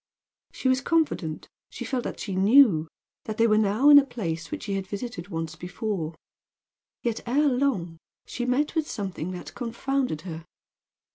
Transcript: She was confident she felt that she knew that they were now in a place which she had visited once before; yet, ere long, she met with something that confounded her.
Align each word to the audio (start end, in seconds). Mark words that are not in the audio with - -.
She 0.51 0.67
was 0.67 0.81
confident 0.81 1.47
she 1.69 1.85
felt 1.85 2.05
that 2.05 2.19
she 2.19 2.33
knew 2.35 2.87
that 3.25 3.37
they 3.37 3.45
were 3.45 3.55
now 3.59 3.89
in 3.91 3.99
a 3.99 4.03
place 4.03 4.49
which 4.49 4.63
she 4.63 4.73
had 4.73 4.87
visited 4.87 5.27
once 5.27 5.55
before; 5.55 6.15
yet, 7.03 7.19
ere 7.27 7.47
long, 7.47 7.99
she 8.25 8.45
met 8.47 8.73
with 8.73 8.89
something 8.89 9.29
that 9.33 9.53
confounded 9.53 10.21
her. 10.21 10.43